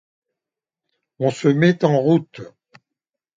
[1.19, 2.41] On se met en route.